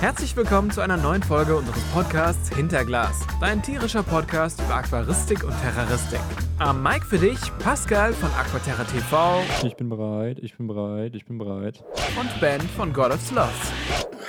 [0.00, 5.52] Herzlich willkommen zu einer neuen Folge unseres Podcasts Hinterglas, dein tierischer Podcast über Aquaristik und
[5.60, 6.20] Terroristik.
[6.60, 9.42] Am Mic für dich Pascal von Aquaterra TV.
[9.66, 11.82] Ich bin bereit, ich bin bereit, ich bin bereit.
[12.16, 13.72] Und Ben von God of Sloths.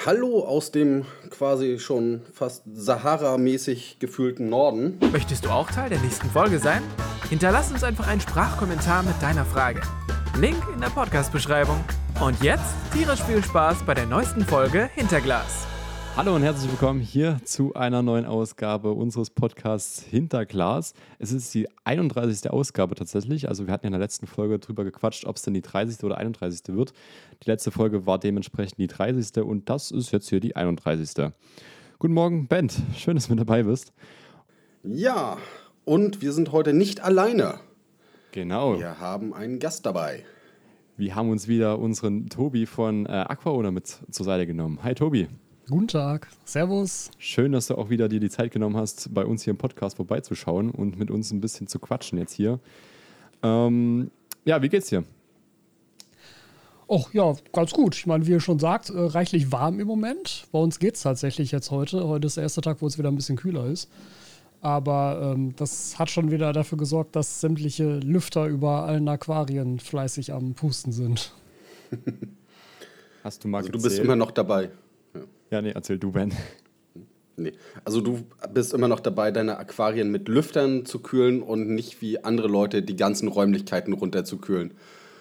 [0.07, 4.97] Hallo aus dem quasi schon fast Sahara-mäßig gefühlten Norden.
[5.11, 6.81] Möchtest du auch Teil der nächsten Folge sein?
[7.29, 9.81] Hinterlass uns einfach einen Sprachkommentar mit deiner Frage.
[10.35, 11.83] Link in der Podcast-Beschreibung.
[12.23, 15.65] Und jetzt tierisch viel Spaß bei der neuesten Folge Hinterglas.
[16.17, 20.91] Hallo und herzlich willkommen hier zu einer neuen Ausgabe unseres Podcasts Hinterglas.
[21.17, 22.49] Es ist die 31.
[22.49, 23.47] Ausgabe tatsächlich.
[23.47, 26.03] Also wir hatten ja in der letzten Folge drüber gequatscht, ob es denn die 30.
[26.03, 26.75] oder 31.
[26.75, 26.91] wird.
[27.41, 29.41] Die letzte Folge war dementsprechend die 30.
[29.41, 31.31] und das ist jetzt hier die 31.
[31.99, 32.81] Guten Morgen, Bent.
[32.97, 33.93] Schön, dass du mit dabei bist.
[34.83, 35.37] Ja,
[35.85, 37.61] und wir sind heute nicht alleine.
[38.33, 38.77] Genau.
[38.77, 40.25] Wir haben einen Gast dabei.
[40.99, 44.79] Wir haben uns wieder unseren Tobi von äh, AquaOwner mit zur Seite genommen.
[44.83, 45.29] Hi Tobi.
[45.69, 47.09] Guten Tag, Servus.
[47.17, 49.95] Schön, dass du auch wieder dir die Zeit genommen hast, bei uns hier im Podcast
[49.95, 52.59] vorbeizuschauen und mit uns ein bisschen zu quatschen jetzt hier.
[53.41, 54.11] Ähm,
[54.43, 55.05] ja, wie geht's dir?
[56.89, 57.95] Och ja, ganz gut.
[57.95, 60.47] Ich meine, wie ihr schon sagt, äh, reichlich warm im Moment.
[60.51, 62.09] Bei uns geht es tatsächlich jetzt heute.
[62.09, 63.89] Heute ist der erste Tag, wo es wieder ein bisschen kühler ist.
[64.61, 70.33] Aber ähm, das hat schon wieder dafür gesorgt, dass sämtliche Lüfter über allen Aquarien fleißig
[70.33, 71.33] am Pusten sind.
[73.23, 74.69] Hast du mal Also du bist immer noch dabei.
[75.49, 76.33] Ja, nee, erzähl du, Ben.
[77.37, 77.53] Nee.
[77.85, 78.19] Also du
[78.53, 82.83] bist immer noch dabei, deine Aquarien mit Lüftern zu kühlen und nicht wie andere Leute
[82.83, 84.73] die ganzen Räumlichkeiten runterzukühlen.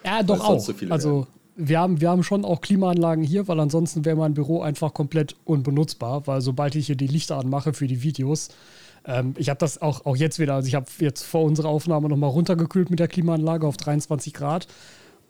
[0.03, 0.59] Ja, doch auch.
[0.59, 4.33] zu viele also wir haben, wir haben schon auch Klimaanlagen hier, weil ansonsten wäre mein
[4.33, 8.49] Büro einfach komplett unbenutzbar, weil sobald ich hier die Lichter anmache für die Videos,
[9.05, 12.09] ähm, ich habe das auch, auch jetzt wieder, also ich habe jetzt vor unserer Aufnahme
[12.09, 14.67] nochmal runtergekühlt mit der Klimaanlage auf 23 Grad.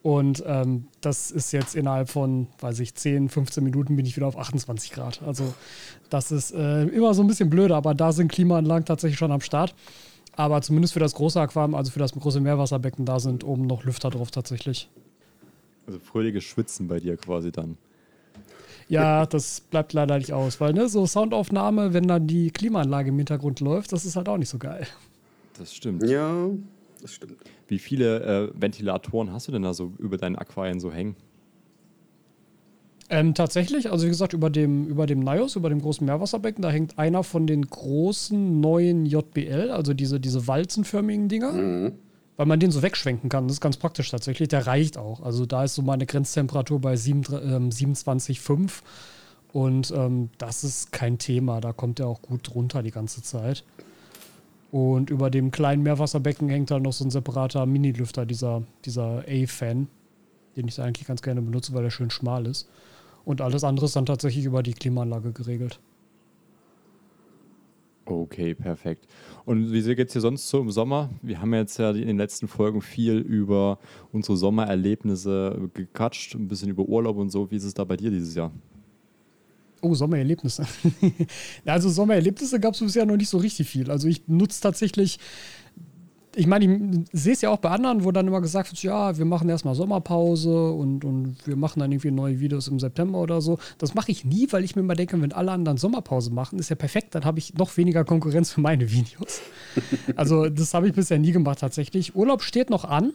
[0.02, 4.28] Und ähm, das ist jetzt innerhalb von, weiß ich, 10, 15 Minuten bin ich wieder
[4.28, 5.22] auf 28 Grad.
[5.24, 5.54] Also
[6.10, 9.42] das ist äh, immer so ein bisschen blöd, aber da sind Klimaanlagen tatsächlich schon am
[9.42, 9.76] Start.
[10.38, 13.84] Aber zumindest für das große Aquarium, also für das große Meerwasserbecken, da sind oben noch
[13.84, 14.90] Lüfter drauf tatsächlich.
[15.86, 17.78] Also fröhliches Schwitzen bei dir quasi dann.
[18.90, 23.18] Ja, das bleibt leider nicht aus, weil ne, so Soundaufnahme, wenn dann die Klimaanlage im
[23.18, 24.88] Hintergrund läuft, das ist halt auch nicht so geil.
[25.58, 26.08] Das stimmt.
[26.10, 26.50] Ja,
[27.02, 27.38] das stimmt.
[27.68, 31.16] Wie viele äh, Ventilatoren hast du denn da so über deinen Aquarien so hängen?
[33.12, 36.70] Ähm, tatsächlich, also wie gesagt, über dem, über dem Nios, über dem großen Meerwasserbecken, da
[36.70, 41.92] hängt einer von den großen neuen JBL, also diese, diese walzenförmigen Dinger,
[42.40, 43.50] weil man den so wegschwenken kann.
[43.50, 44.48] Das ist ganz praktisch tatsächlich.
[44.48, 45.22] Der reicht auch.
[45.22, 48.82] Also da ist so meine Grenztemperatur bei 7, ähm, 27,5
[49.52, 51.60] und ähm, das ist kein Thema.
[51.60, 53.66] Da kommt er auch gut drunter die ganze Zeit.
[54.72, 59.90] Und über dem kleinen Meerwasserbecken hängt dann noch so ein separater Mini-Lüfter, dieser, dieser A-Fan,
[60.56, 62.70] den ich eigentlich ganz gerne benutze, weil er schön schmal ist.
[63.26, 65.82] Und alles andere ist dann tatsächlich über die Klimaanlage geregelt.
[68.10, 69.06] Okay, perfekt.
[69.46, 71.12] Und wie geht es dir sonst so im Sommer?
[71.22, 73.78] Wir haben jetzt ja in den letzten Folgen viel über
[74.12, 77.52] unsere Sommererlebnisse gequatscht, ein bisschen über Urlaub und so.
[77.52, 78.52] Wie ist es da bei dir dieses Jahr?
[79.82, 80.66] Oh, Sommererlebnisse.
[81.66, 83.92] Also Sommererlebnisse gab es bisher noch nicht so richtig viel.
[83.92, 85.20] Also ich nutze tatsächlich,
[86.36, 89.18] ich meine, ich sehe es ja auch bei anderen, wo dann immer gesagt wird, ja,
[89.18, 93.42] wir machen erstmal Sommerpause und, und wir machen dann irgendwie neue Videos im September oder
[93.42, 93.58] so.
[93.78, 96.70] Das mache ich nie, weil ich mir immer denke, wenn alle anderen Sommerpause machen, ist
[96.70, 99.42] ja perfekt, dann habe ich noch weniger Konkurrenz für meine Videos.
[100.16, 102.16] Also das habe ich bisher nie gemacht tatsächlich.
[102.16, 103.14] Urlaub steht noch an.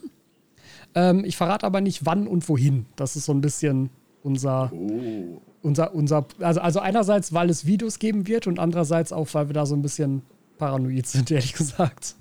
[0.95, 2.85] Ähm, ich verrate aber nicht wann und wohin.
[2.95, 3.89] Das ist so ein bisschen
[4.23, 5.41] unser, Oh.
[5.61, 9.53] unser, unser, also, also einerseits, weil es Videos geben wird und andererseits auch, weil wir
[9.53, 10.21] da so ein bisschen
[10.57, 12.15] paranoid sind, ehrlich gesagt.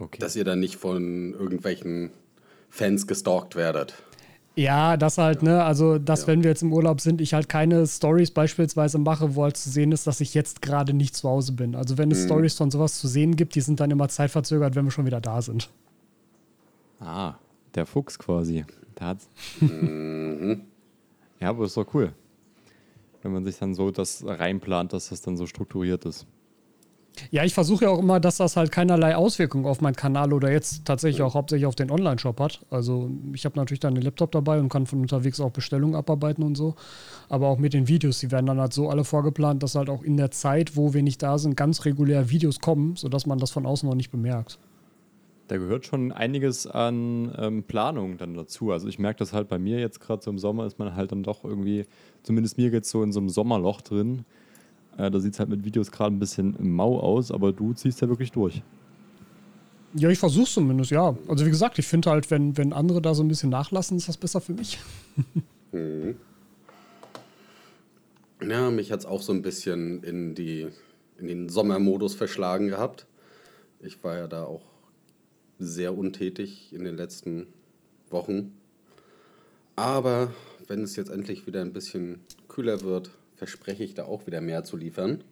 [0.00, 0.18] Okay.
[0.18, 2.10] Dass ihr dann nicht von irgendwelchen
[2.70, 3.94] Fans gestalkt werdet.
[4.56, 6.26] Ja, das halt, ne, also, dass Ja.
[6.28, 9.70] wenn wir jetzt im Urlaub sind, ich halt keine Stories beispielsweise mache, wo halt zu
[9.70, 11.76] sehen ist, dass ich jetzt gerade nicht zu Hause bin.
[11.76, 14.84] Also, wenn es Stories von sowas zu sehen gibt, die sind dann immer zeitverzögert, wenn
[14.86, 15.70] wir schon wieder da sind.
[16.98, 17.34] ah,
[17.74, 18.64] der Fuchs quasi.
[18.98, 19.28] Der hat's.
[21.38, 22.12] Ja, aber ist doch cool.
[23.22, 26.26] Wenn man sich dann so das reinplant, dass das dann so strukturiert ist.
[27.30, 30.50] Ja, ich versuche ja auch immer, dass das halt keinerlei Auswirkungen auf meinen Kanal oder
[30.50, 32.60] jetzt tatsächlich auch hauptsächlich auf den Online-Shop hat.
[32.70, 36.42] Also ich habe natürlich dann einen Laptop dabei und kann von unterwegs auch Bestellungen abarbeiten
[36.42, 36.74] und so.
[37.28, 40.02] Aber auch mit den Videos, die werden dann halt so alle vorgeplant, dass halt auch
[40.02, 43.50] in der Zeit, wo wir nicht da sind, ganz regulär Videos kommen, sodass man das
[43.50, 44.58] von außen noch nicht bemerkt.
[45.48, 48.70] Da gehört schon einiges an ähm, Planung dann dazu.
[48.70, 51.10] Also ich merke das halt bei mir jetzt gerade so im Sommer ist man halt
[51.10, 51.86] dann doch irgendwie,
[52.22, 54.24] zumindest mir geht es so in so einem Sommerloch drin.
[54.96, 58.00] Äh, da sieht es halt mit Videos gerade ein bisschen mau aus, aber du ziehst
[58.00, 58.62] ja wirklich durch.
[59.94, 61.16] Ja, ich versuche zumindest, ja.
[61.26, 64.08] Also wie gesagt, ich finde halt, wenn, wenn andere da so ein bisschen nachlassen, ist
[64.08, 64.78] das besser für mich.
[68.42, 70.68] Ja, mich hat es auch so ein bisschen in, die,
[71.18, 73.06] in den Sommermodus verschlagen gehabt.
[73.80, 74.62] Ich war ja da auch
[75.58, 77.48] sehr untätig in den letzten
[78.08, 78.56] Wochen.
[79.76, 80.32] Aber
[80.66, 83.10] wenn es jetzt endlich wieder ein bisschen kühler wird,
[83.40, 85.24] verspreche ich da auch wieder mehr zu liefern.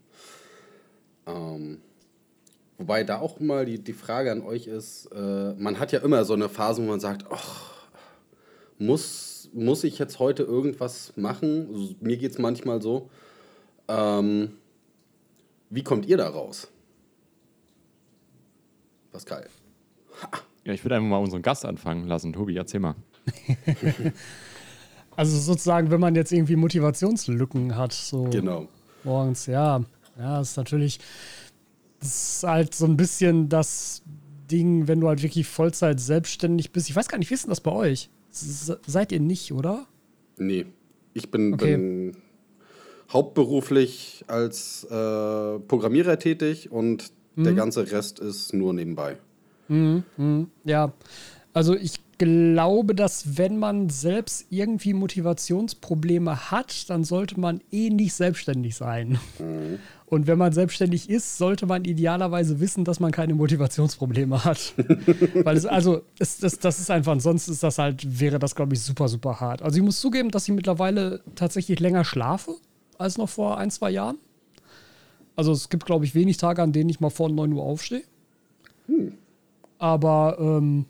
[1.27, 1.83] Ähm,
[2.79, 6.25] wobei da auch mal die, die Frage an euch ist, äh, man hat ja immer
[6.25, 7.87] so eine Phase, wo man sagt, ach,
[8.79, 11.69] muss, muss ich jetzt heute irgendwas machen?
[11.71, 13.11] Also, mir geht es manchmal so.
[13.89, 14.53] Ähm,
[15.69, 16.69] wie kommt ihr da raus?
[19.13, 19.47] Pascal.
[20.65, 22.33] Ja, ich würde einfach mal unseren Gast anfangen lassen.
[22.33, 22.95] Tobi, erzähl mal.
[25.19, 28.69] Also sozusagen, wenn man jetzt irgendwie Motivationslücken hat, so Genau.
[29.03, 29.83] morgens, ja,
[30.17, 31.01] ja, ist natürlich,
[31.99, 34.03] das ist halt so ein bisschen das
[34.49, 36.89] Ding, wenn du halt wirklich Vollzeit selbstständig bist.
[36.89, 38.11] Ich weiß gar nicht, wie ist denn das bei euch?
[38.31, 39.87] Se- Seid ihr nicht, oder?
[40.37, 40.67] Nee.
[41.15, 41.77] Ich bin, Okay.
[41.77, 42.17] bin
[43.13, 49.17] hauptberuflich als äh, Programmierer tätig und der ganze Rest ist nur nebenbei.
[50.65, 50.93] Ja,
[51.53, 58.15] also ich glaube, dass wenn man selbst irgendwie Motivationsprobleme hat, dann sollte man eh nicht
[58.15, 59.19] selbstständig sein.
[60.07, 64.75] Und wenn man selbstständig ist, sollte man idealerweise wissen, dass man keine Motivationsprobleme hat.
[65.45, 68.75] Weil es also, es, das, das ist einfach, ansonsten ist das halt, wäre das, glaube
[68.75, 69.63] ich, super, super hart.
[69.63, 72.57] Also ich muss zugeben, dass ich mittlerweile tatsächlich länger schlafe
[72.99, 74.19] als noch vor ein, zwei Jahren.
[75.37, 78.03] Also es gibt, glaube ich, wenig Tage, an denen ich mal vor 9 Uhr aufstehe.
[79.79, 80.87] Aber ähm,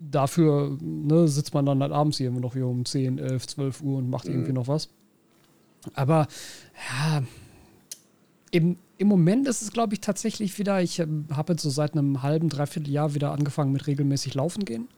[0.00, 3.82] dafür ne, sitzt man dann halt abends hier immer noch hier um 10, 11, 12
[3.82, 4.88] Uhr und macht irgendwie noch was.
[5.94, 6.26] Aber
[6.88, 7.22] ja,
[8.50, 11.92] im, im Moment ist es, glaube ich, tatsächlich wieder, ich ähm, habe jetzt so seit
[11.92, 14.88] einem halben, dreiviertel Jahr wieder angefangen mit regelmäßig Laufen gehen.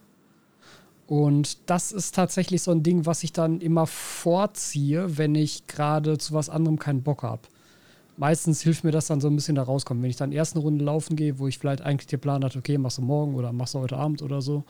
[1.06, 6.16] Und das ist tatsächlich so ein Ding, was ich dann immer vorziehe, wenn ich gerade
[6.16, 7.43] zu was anderem keinen Bock habe.
[8.22, 10.00] Meistens hilft mir das dann so ein bisschen da rauskommen.
[10.00, 12.56] Wenn ich dann erst eine Runde laufen gehe, wo ich vielleicht eigentlich den Plan hatte,
[12.56, 14.62] okay, machst du morgen oder machst du heute Abend oder so.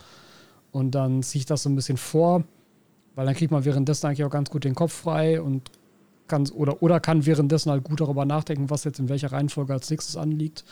[0.71, 2.45] Und dann ziehe ich das so ein bisschen vor,
[3.15, 5.71] weil dann kriegt man währenddessen eigentlich auch ganz gut den Kopf frei und
[6.29, 9.91] kann oder, oder kann währenddessen halt gut darüber nachdenken, was jetzt in welcher Reihenfolge als
[9.91, 10.65] nächstes anliegt.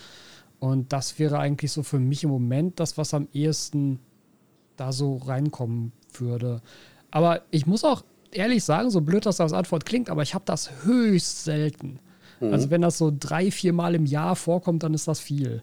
[0.58, 3.98] Und das wäre eigentlich so für mich im Moment das, was am ehesten
[4.76, 6.62] da so reinkommen würde.
[7.10, 10.46] Aber ich muss auch ehrlich sagen, so blöd das als Antwort klingt, aber ich habe
[10.46, 11.98] das höchst selten.
[12.40, 15.62] Also wenn das so drei, vier Mal im Jahr vorkommt, dann ist das viel.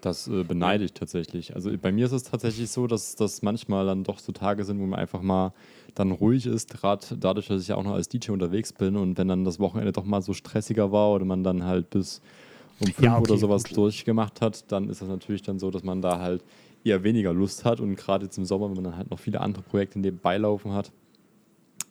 [0.00, 1.54] Das äh, beneide ich tatsächlich.
[1.54, 4.80] Also bei mir ist es tatsächlich so, dass das manchmal dann doch so Tage sind,
[4.80, 5.52] wo man einfach mal
[5.94, 9.16] dann ruhig ist, gerade dadurch, dass ich ja auch noch als DJ unterwegs bin und
[9.16, 12.20] wenn dann das Wochenende doch mal so stressiger war oder man dann halt bis
[12.80, 13.76] um fünf Ja, okay, oder sowas gut.
[13.76, 16.42] durchgemacht hat, dann ist das natürlich dann so, dass man da halt
[16.82, 19.40] eher weniger Lust hat und gerade jetzt im Sommer, wenn man dann halt noch viele
[19.40, 20.90] andere Projekte nebenbei laufen hat.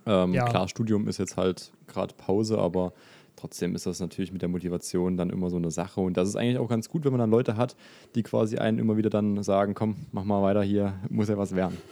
[0.06, 0.46] Ähm, Ja.
[0.46, 2.94] Klar, Studium ist jetzt halt gerade Pause, aber
[3.36, 6.02] trotzdem ist das natürlich mit der Motivation dann immer so eine Sache.
[6.02, 7.76] Und das ist eigentlich auch ganz gut, wenn man dann Leute hat,
[8.16, 11.56] die quasi einen immer wieder dann sagen, komm, mach mal weiter hier, muss ja was
[11.56, 11.78] werden.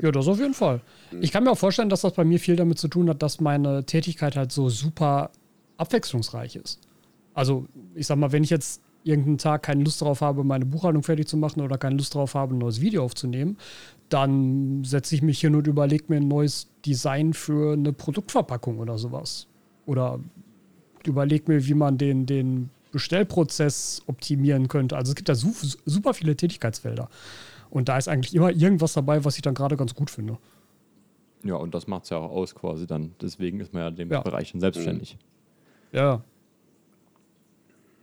[0.00, 0.80] Ja, das auf jeden Fall.
[1.20, 3.40] Ich kann mir auch vorstellen, dass das bei mir viel damit zu tun hat, dass
[3.40, 5.30] meine Tätigkeit halt so super
[5.76, 6.80] abwechslungsreich ist.
[7.34, 11.02] Also, ich sag mal, wenn ich jetzt irgendeinen Tag keine Lust darauf habe, meine Buchhaltung
[11.02, 13.56] fertig zu machen oder keine Lust darauf habe, ein neues Video aufzunehmen,
[14.08, 18.98] dann setze ich mich hin und überlege mir ein neues Design für eine Produktverpackung oder
[18.98, 19.46] sowas.
[19.86, 20.20] Oder
[21.04, 24.96] überlege mir, wie man den, den Bestellprozess optimieren könnte.
[24.96, 25.52] Also es gibt da su
[25.84, 27.08] super viele Tätigkeitsfelder.
[27.70, 30.38] Und da ist eigentlich immer irgendwas dabei, was ich dann gerade ganz gut finde.
[31.44, 33.12] Ja, und das macht es ja auch aus quasi dann.
[33.20, 34.20] Deswegen ist man ja in dem Ja.
[34.20, 35.18] Bereich dann selbstständig.
[35.92, 36.22] Ja.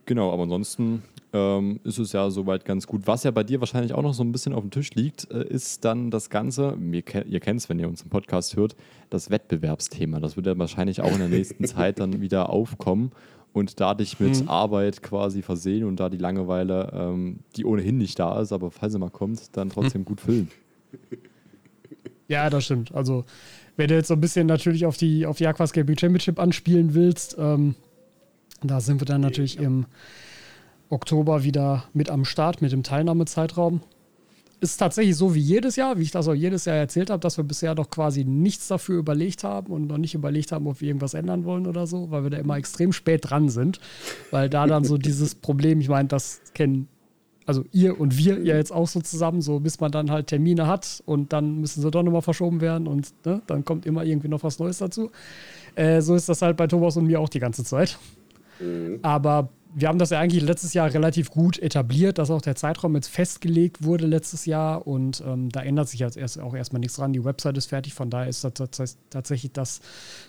[0.06, 3.04] Genau, aber ansonsten ähm, ist es ja soweit ganz gut.
[3.06, 5.48] Was ja bei dir wahrscheinlich auch noch so ein bisschen auf dem Tisch liegt, äh,
[5.48, 8.76] ist dann das Ganze, ihr, ihr kennt es, wenn ihr uns im Podcast hört,
[9.10, 10.20] das Wettbewerbsthema.
[10.20, 13.12] Das wird ja wahrscheinlich auch in der nächsten Zeit dann wieder aufkommen
[13.54, 18.20] und da dich mit Arbeit quasi versehen und da die Langeweile, ähm, die ohnehin nicht
[18.20, 20.50] da ist, aber falls sie mal kommt, dann trotzdem gut füllen.
[22.28, 22.94] Ja, das stimmt.
[22.96, 23.26] Also,
[23.76, 26.94] wenn du jetzt so ein bisschen natürlich auf die, auf die Aquas Gaming Championship anspielen
[26.94, 27.76] willst, ähm,
[28.70, 29.86] da sind wir dann natürlich im
[30.90, 33.82] Oktober wieder mit am Start mit dem Teilnahmezeitraum.
[34.60, 37.36] Ist tatsächlich so wie jedes Jahr, wie ich das auch jedes Jahr erzählt habe, dass
[37.36, 40.88] wir bisher noch quasi nichts dafür überlegt haben und noch nicht überlegt haben, ob wir
[40.88, 43.82] irgendwas ändern wollen oder so, weil wir da immer extrem spät dran sind.
[44.32, 46.88] Weil da dann so dieses Problem, ich meine, das kennen
[47.46, 50.68] also ihr und wir ja jetzt auch so zusammen, so bis man dann halt Termine
[50.68, 54.30] hat und dann müssen sie doch nochmal verschoben werden und ne, dann kommt immer irgendwie
[54.30, 55.12] noch was Neues dazu.
[55.76, 57.98] Äh, so ist das halt bei Thomas und mir auch die ganze Zeit.
[59.02, 62.96] Aber wir haben das ja eigentlich letztes Jahr relativ gut etabliert, dass auch der Zeitraum
[62.96, 66.96] jetzt festgelegt wurde letztes Jahr und ähm, da ändert sich jetzt erst, auch erstmal nichts
[66.98, 67.14] dran.
[67.14, 68.54] Die Website ist fertig, von daher ist das
[69.10, 69.82] tatsächlich das,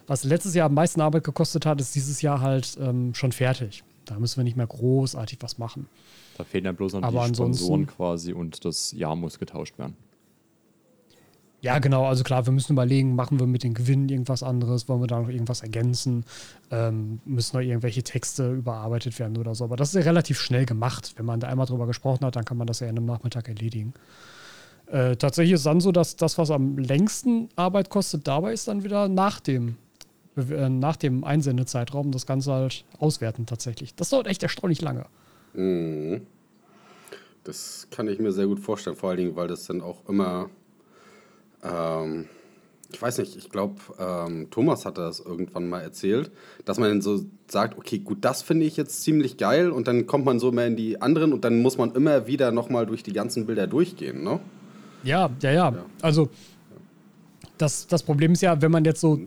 [0.07, 3.85] was letztes Jahr am meisten Arbeit gekostet hat, ist dieses Jahr halt ähm, schon fertig.
[4.07, 5.89] Da müssen wir nicht mehr großartig was machen.
[6.37, 9.97] Da fehlen dann bloß noch Aber die Sponsoren quasi und das Jahr muss getauscht werden.
[11.65, 12.05] Ja, genau.
[12.05, 14.87] Also klar, wir müssen überlegen, machen wir mit den Gewinnen irgendwas anderes?
[14.87, 16.27] Wollen wir da noch irgendwas ergänzen?
[16.71, 19.65] Ähm, müssen noch irgendwelche Texte überarbeitet werden oder so?
[19.65, 21.15] Aber das ist ja relativ schnell gemacht.
[21.17, 23.49] Wenn man da einmal drüber gesprochen hat, dann kann man das ja in einem Nachmittag
[23.49, 23.95] erledigen.
[24.89, 28.85] Äh, tatsächlich ist dann so, dass das, was am längsten Arbeit kostet, dabei ist dann
[28.85, 29.77] wieder nach dem,
[30.37, 33.95] äh, nach dem Einsendezeitraum das Ganze halt auswerten tatsächlich.
[33.95, 35.07] Das dauert echt erstaunlich lange.
[35.55, 36.27] Mhm.
[37.43, 40.51] Das kann ich mir sehr gut vorstellen, vor allen Dingen, weil das dann auch immer
[41.65, 42.29] ähm,
[42.93, 46.31] ich weiß nicht, ich glaube, ähm, Thomas hatte das irgendwann mal erzählt,
[46.65, 50.07] dass man dann so sagt, okay, gut, das finde ich jetzt ziemlich geil und dann
[50.07, 53.03] kommt man so mehr in die anderen und dann muss man immer wieder nochmal durch
[53.03, 54.41] die ganzen Bilder durchgehen, ne?
[55.03, 55.71] Ja, ja, ja.
[55.71, 55.85] ja.
[56.01, 56.31] Also
[57.59, 59.21] das, das Problem ist ja, wenn man jetzt so,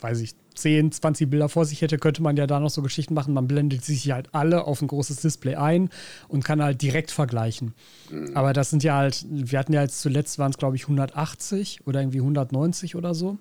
[0.00, 3.14] weiß ich, 10, 20 Bilder vor sich hätte, könnte man ja da noch so Geschichten
[3.14, 3.34] machen.
[3.34, 5.90] Man blendet sich halt alle auf ein großes Display ein
[6.28, 7.74] und kann halt direkt vergleichen.
[8.10, 8.36] Mhm.
[8.36, 11.86] Aber das sind ja halt, wir hatten ja jetzt zuletzt waren es glaube ich 180
[11.86, 13.38] oder irgendwie 190 oder so.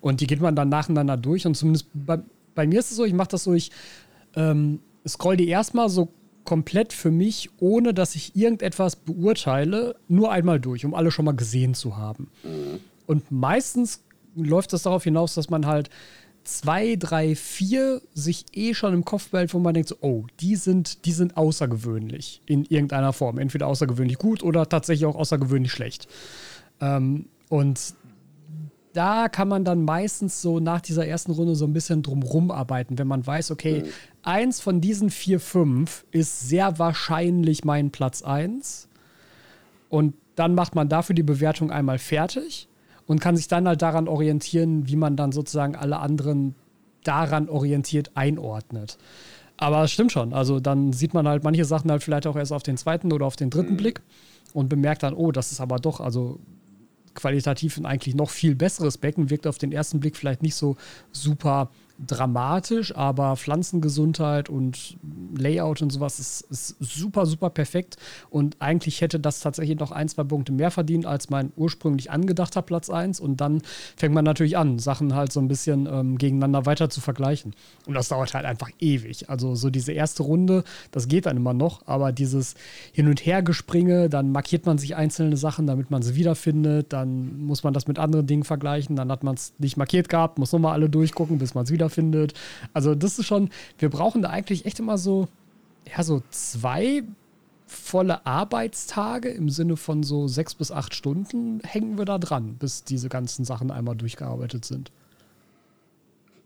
[0.00, 2.18] Und die geht man dann nacheinander durch und zumindest bei,
[2.54, 3.70] bei mir ist es so, ich mache das so, ich
[4.36, 6.08] ähm, scroll die erstmal so
[6.44, 11.34] komplett für mich, ohne dass ich irgendetwas beurteile, nur einmal durch, um alle schon mal
[11.34, 12.30] gesehen zu haben.
[12.42, 12.80] Mhm.
[13.06, 14.02] Und meistens
[14.36, 15.90] läuft das darauf hinaus, dass man halt
[16.44, 20.56] zwei, drei, vier sich eh schon im Kopf behält, wo man denkt, so, oh, die
[20.56, 23.38] sind, die sind außergewöhnlich in irgendeiner Form.
[23.38, 26.06] Entweder außergewöhnlich gut oder tatsächlich auch außergewöhnlich schlecht.
[26.80, 27.94] Ähm, und
[28.92, 32.98] da kann man dann meistens so nach dieser ersten Runde so ein bisschen drumrum arbeiten,
[32.98, 33.88] wenn man weiß, okay, mhm.
[34.22, 38.88] eins von diesen vier, fünf ist sehr wahrscheinlich mein Platz eins.
[39.88, 42.68] Und dann macht man dafür die Bewertung einmal fertig
[43.06, 46.54] und kann sich dann halt daran orientieren, wie man dann sozusagen alle anderen
[47.02, 48.98] daran orientiert einordnet.
[49.56, 50.32] Aber es stimmt schon.
[50.32, 53.26] Also dann sieht man halt manche Sachen halt vielleicht auch erst auf den zweiten oder
[53.26, 53.78] auf den dritten mhm.
[53.78, 54.00] Blick
[54.52, 56.40] und bemerkt dann, oh, das ist aber doch, also
[57.14, 60.76] qualitativ ein eigentlich noch viel besseres Becken, wirkt auf den ersten Blick vielleicht nicht so
[61.12, 64.96] super dramatisch, aber Pflanzengesundheit und
[65.36, 67.96] Layout und sowas ist, ist, super, super perfekt.
[68.30, 72.62] Und eigentlich hätte das tatsächlich noch ein, zwei Punkte mehr verdient als mein ursprünglich angedachter
[72.62, 73.20] Platz 1.
[73.20, 73.62] Und dann
[73.96, 77.54] fängt man natürlich an, Sachen halt so ein bisschen ähm, gegeneinander weiter zu vergleichen.
[77.86, 79.30] Und das dauert halt einfach ewig.
[79.30, 82.54] Also so diese erste Runde, das geht dann immer noch, aber dieses
[82.92, 87.62] Hin- und Hergespringe, dann markiert man sich einzelne Sachen, damit man sie wiederfindet, dann muss
[87.62, 90.72] man das mit anderen Dingen vergleichen, dann hat man es nicht markiert gehabt, muss nochmal
[90.72, 92.34] alle durchgucken, bis man es wieder wiederfindet.
[92.72, 95.28] Also das ist schon, wir brauchen da eigentlich echt immer so,
[95.86, 97.02] ja, so zwei
[97.66, 102.84] volle Arbeitstage im Sinne von so sechs bis acht Stunden hängen wir da dran, bis
[102.84, 104.92] diese ganzen Sachen einmal durchgearbeitet sind.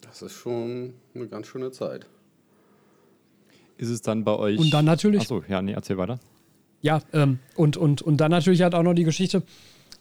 [0.01, 2.07] Das ist schon eine ganz schöne Zeit.
[3.77, 4.59] Ist es dann bei euch.
[4.59, 5.23] Und dann natürlich.
[5.23, 6.19] Achso, ja, nee, erzähl weiter.
[6.81, 9.43] Ja, ähm, und, und, und dann natürlich halt auch noch die Geschichte,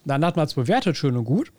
[0.04, 1.52] dann hat man es bewertet, schön und gut.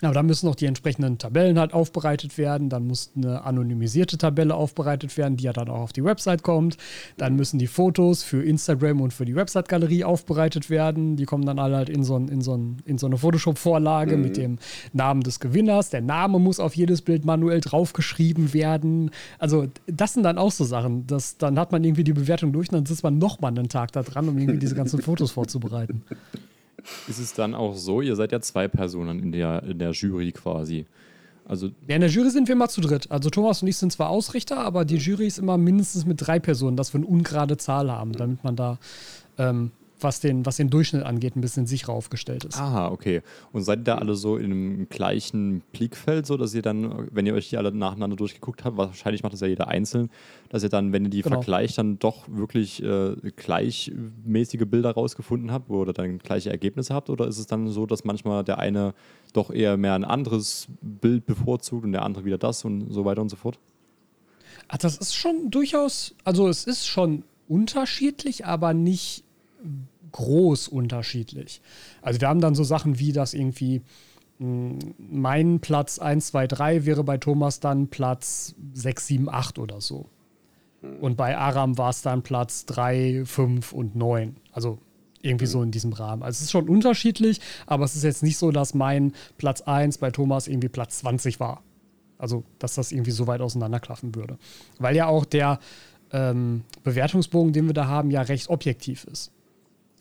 [0.00, 2.68] Aber dann müssen noch die entsprechenden Tabellen halt aufbereitet werden.
[2.68, 6.76] Dann muss eine anonymisierte Tabelle aufbereitet werden, die ja dann auch auf die Website kommt.
[7.16, 11.16] Dann müssen die Fotos für Instagram und für die Website-Galerie aufbereitet werden.
[11.16, 14.16] Die kommen dann alle halt in so, ein, in so, ein, in so eine Photoshop-Vorlage
[14.16, 14.22] mhm.
[14.22, 14.58] mit dem
[14.92, 15.90] Namen des Gewinners.
[15.90, 19.10] Der Name muss auf jedes Bild manuell draufgeschrieben werden.
[19.40, 21.08] Also, das sind dann auch so Sachen.
[21.08, 23.90] Das, dann hat man irgendwie die Bewertung durch und dann sitzt man nochmal einen Tag
[23.90, 26.04] da dran, um irgendwie diese ganzen Fotos vorzubereiten.
[27.06, 30.32] Ist es dann auch so, ihr seid ja zwei Personen in der, in der Jury
[30.32, 30.86] quasi.
[31.44, 33.10] Also ja, in der Jury sind wir immer zu dritt.
[33.10, 36.38] Also Thomas und ich sind zwar Ausrichter, aber die Jury ist immer mindestens mit drei
[36.38, 38.78] Personen, dass wir eine ungerade Zahl haben, damit man da
[39.38, 42.58] ähm, was den, was den Durchschnitt angeht, ein bisschen sicherer aufgestellt ist.
[42.58, 43.22] Aha, okay.
[43.52, 47.26] Und seid ihr da alle so in einem gleichen Blickfeld, so dass ihr dann, wenn
[47.26, 50.10] ihr euch die alle nacheinander durchgeguckt habt, wahrscheinlich macht das ja jeder einzeln,
[50.48, 51.36] dass ihr dann, wenn ihr die genau.
[51.36, 57.10] vergleicht, dann doch wirklich äh, gleichmäßige Bilder rausgefunden habt, ihr dann gleiche Ergebnisse habt?
[57.10, 58.94] Oder ist es dann so, dass manchmal der eine
[59.32, 63.22] doch eher mehr ein anderes Bild bevorzugt und der andere wieder das und so weiter
[63.22, 63.58] und so fort?
[64.68, 69.24] Ach, das ist schon durchaus, also es ist schon unterschiedlich, aber nicht
[70.12, 71.60] groß unterschiedlich.
[72.02, 73.82] Also wir haben dann so Sachen wie, dass irgendwie
[74.38, 79.80] hm, mein Platz 1, 2, 3 wäre bei Thomas dann Platz 6, 7, 8 oder
[79.80, 80.06] so.
[81.00, 84.36] Und bei Aram war es dann Platz 3, 5 und 9.
[84.52, 84.78] Also
[85.22, 86.22] irgendwie so in diesem Rahmen.
[86.22, 89.98] Also es ist schon unterschiedlich, aber es ist jetzt nicht so, dass mein Platz 1
[89.98, 91.62] bei Thomas irgendwie Platz 20 war.
[92.18, 94.38] Also, dass das irgendwie so weit auseinanderklaffen würde.
[94.78, 95.60] Weil ja auch der
[96.12, 99.30] ähm, Bewertungsbogen, den wir da haben, ja recht objektiv ist.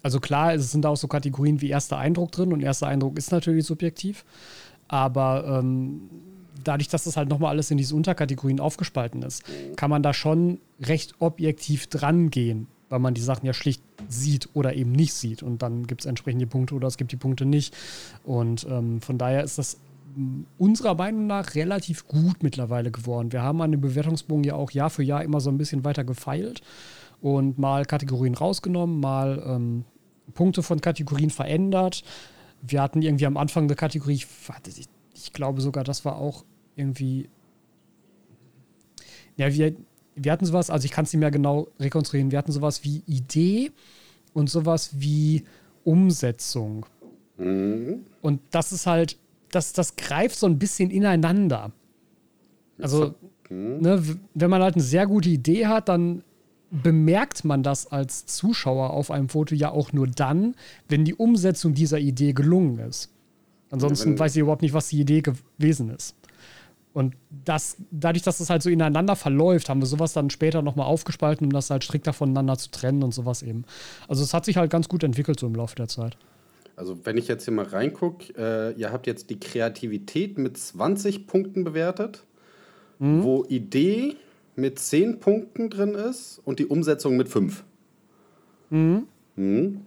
[0.07, 3.17] Also klar, es sind da auch so Kategorien wie erster Eindruck drin und erster Eindruck
[3.17, 4.23] ist natürlich subjektiv,
[4.87, 5.99] aber ähm,
[6.63, 9.43] dadurch, dass das halt nochmal alles in diese Unterkategorien aufgespalten ist,
[9.75, 14.47] kann man da schon recht objektiv dran gehen, weil man die Sachen ja schlicht sieht
[14.53, 15.43] oder eben nicht sieht.
[15.43, 17.75] Und dann gibt es entsprechende Punkte oder es gibt die Punkte nicht.
[18.23, 19.77] Und ähm, von daher ist das
[20.57, 23.33] unserer Meinung nach relativ gut mittlerweile geworden.
[23.33, 26.05] Wir haben an dem Bewertungsbogen ja auch Jahr für Jahr immer so ein bisschen weiter
[26.05, 26.61] gefeilt
[27.19, 29.83] und mal Kategorien rausgenommen, mal ähm,
[30.33, 32.03] Punkte von Kategorien verändert.
[32.61, 34.27] Wir hatten irgendwie am Anfang eine Kategorie, ich,
[35.13, 36.43] ich glaube sogar, das war auch
[36.75, 37.29] irgendwie.
[39.35, 39.75] Ja, wir,
[40.15, 43.03] wir hatten sowas, also ich kann es nicht mehr genau rekonstruieren, wir hatten sowas wie
[43.05, 43.71] Idee
[44.33, 45.43] und sowas wie
[45.83, 46.85] Umsetzung.
[47.37, 48.05] Mhm.
[48.21, 49.17] Und das ist halt,
[49.51, 51.71] das, das greift so ein bisschen ineinander.
[52.79, 53.15] Also,
[53.49, 53.79] mhm.
[53.79, 54.03] ne,
[54.33, 56.23] wenn man halt eine sehr gute Idee hat, dann
[56.69, 60.55] bemerkt man das als Zuschauer auf einem Foto ja auch nur dann,
[60.89, 63.11] wenn die Umsetzung dieser Idee gelungen ist.
[63.69, 66.15] Ansonsten ja, weiß ich überhaupt nicht, was die Idee gewesen ist.
[66.93, 70.87] Und das, dadurch, dass das halt so ineinander verläuft, haben wir sowas dann später nochmal
[70.87, 73.65] aufgespalten, um das halt strikter voneinander zu trennen und sowas eben.
[74.07, 76.17] Also es hat sich halt ganz gut entwickelt so im Laufe der Zeit.
[76.75, 81.27] Also wenn ich jetzt hier mal reingucke, äh, ihr habt jetzt die Kreativität mit 20
[81.27, 82.23] Punkten bewertet,
[82.99, 83.23] mhm.
[83.23, 84.15] wo Idee
[84.57, 87.63] mit 10 Punkten drin ist und die Umsetzung mit 5.
[88.69, 89.07] Mhm.
[89.35, 89.81] Mhm.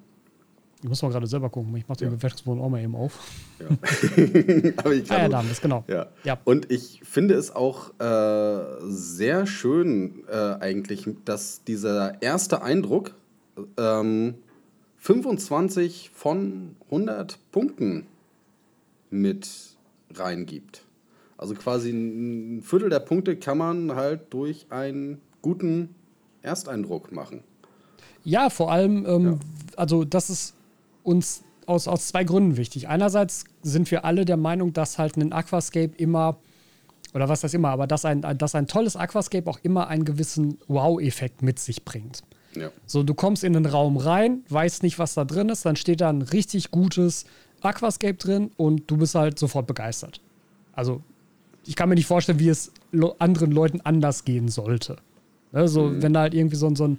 [0.82, 1.76] Ich muss mal gerade selber gucken.
[1.76, 2.14] Ich mache den ja.
[2.14, 3.18] Bewertungsboden auch mal eben auf.
[3.58, 3.66] Ja.
[4.78, 5.84] Aber ich ah, ja, Dames, genau.
[5.88, 6.06] Ja.
[6.24, 6.38] ja.
[6.44, 13.14] Und ich finde es auch äh, sehr schön äh, eigentlich, dass dieser erste Eindruck
[13.76, 14.36] ähm,
[14.96, 18.06] 25 von 100 Punkten
[19.10, 19.48] mit
[20.14, 20.84] reingibt.
[21.40, 25.94] Also quasi ein Viertel der Punkte kann man halt durch einen guten
[26.42, 27.42] Ersteindruck machen.
[28.24, 29.38] Ja, vor allem, ähm, ja.
[29.76, 30.54] also das ist
[31.02, 32.88] uns aus, aus zwei Gründen wichtig.
[32.88, 36.36] Einerseits sind wir alle der Meinung, dass halt ein Aquascape immer,
[37.14, 40.58] oder was das immer, aber dass ein, dass ein tolles Aquascape auch immer einen gewissen
[40.68, 42.22] Wow-Effekt mit sich bringt.
[42.54, 42.70] Ja.
[42.84, 46.02] So, du kommst in den Raum rein, weißt nicht, was da drin ist, dann steht
[46.02, 47.24] da ein richtig gutes
[47.62, 50.20] Aquascape drin und du bist halt sofort begeistert.
[50.74, 51.02] Also,
[51.70, 52.72] ich kann mir nicht vorstellen, wie es
[53.20, 54.96] anderen Leuten anders gehen sollte.
[55.52, 56.02] Ne, so, mhm.
[56.02, 56.98] wenn da halt irgendwie so, so ein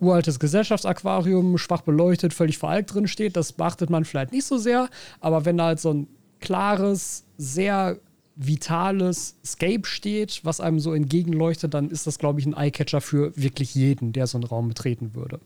[0.00, 3.36] uraltes Gesellschaftsaquarium, schwach beleuchtet, völlig veralkt drin steht.
[3.36, 4.88] Das beachtet man vielleicht nicht so sehr,
[5.20, 6.08] aber wenn da halt so ein
[6.40, 7.98] klares, sehr
[8.36, 13.36] vitales Scape steht, was einem so entgegenleuchtet, dann ist das, glaube ich, ein Eyecatcher für
[13.36, 15.40] wirklich jeden, der so einen Raum betreten würde.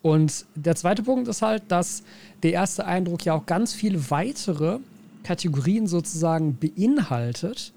[0.00, 2.04] Und der zweite Punkt ist halt, dass
[2.42, 4.78] der erste Eindruck ja auch ganz viele weitere
[5.22, 7.72] Kategorien sozusagen beinhaltet,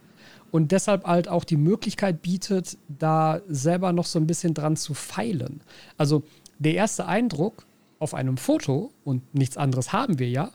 [0.54, 4.94] und deshalb halt auch die Möglichkeit bietet, da selber noch so ein bisschen dran zu
[4.94, 5.62] feilen.
[5.98, 6.22] Also
[6.60, 7.66] der erste Eindruck
[7.98, 10.52] auf einem Foto, und nichts anderes haben wir ja,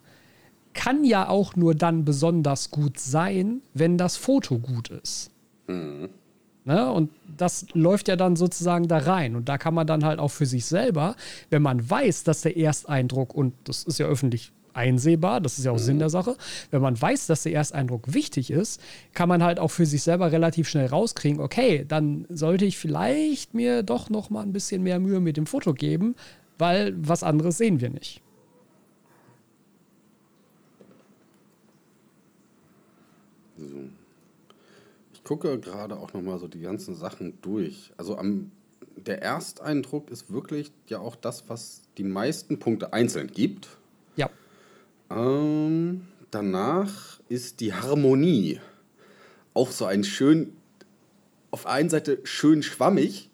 [0.72, 5.32] kann ja auch nur dann besonders gut sein, wenn das Foto gut ist.
[5.66, 6.10] Mhm.
[6.64, 6.92] Ne?
[6.92, 9.34] Und das läuft ja dann sozusagen da rein.
[9.34, 11.16] Und da kann man dann halt auch für sich selber,
[11.50, 15.72] wenn man weiß, dass der Ersteindruck, und das ist ja öffentlich einsehbar, das ist ja
[15.72, 15.82] auch mhm.
[15.82, 16.36] Sinn der Sache.
[16.70, 18.80] Wenn man weiß, dass der Ersteindruck wichtig ist,
[19.12, 23.54] kann man halt auch für sich selber relativ schnell rauskriegen, okay, dann sollte ich vielleicht
[23.54, 26.14] mir doch noch mal ein bisschen mehr Mühe mit dem Foto geben,
[26.56, 28.22] weil was anderes sehen wir nicht.
[33.56, 33.88] So.
[35.12, 37.92] Ich gucke gerade auch noch mal so die ganzen Sachen durch.
[37.96, 38.52] Also am
[39.06, 43.68] der Ersteindruck ist wirklich ja auch das, was die meisten Punkte einzeln gibt.
[45.10, 48.60] Ähm, danach ist die Harmonie.
[49.54, 50.52] Auch so ein schön,
[51.50, 53.30] auf der einen Seite schön schwammig,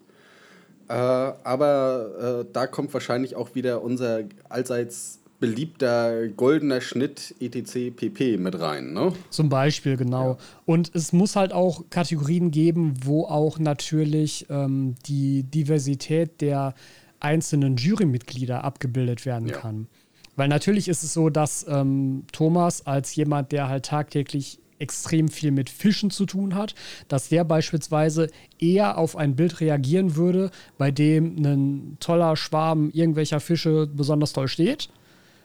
[0.89, 7.95] äh, aber äh, da kommt wahrscheinlich auch wieder unser allseits beliebter goldener Schnitt etc.
[7.95, 8.39] pp.
[8.39, 8.93] mit rein.
[8.93, 9.13] Ne?
[9.31, 10.33] Zum Beispiel, genau.
[10.33, 10.39] Ja.
[10.65, 16.75] Und es muss halt auch Kategorien geben, wo auch natürlich ähm, die Diversität der
[17.21, 19.57] einzelnen Jurymitglieder abgebildet werden ja.
[19.57, 19.89] kann.
[20.37, 25.51] Weil natürlich ist es so, dass ähm, Thomas als jemand, der halt tagtäglich extrem viel
[25.51, 26.75] mit Fischen zu tun hat,
[27.09, 33.41] dass der beispielsweise eher auf ein Bild reagieren würde, bei dem ein toller Schwarm irgendwelcher
[33.41, 34.89] Fische besonders toll steht.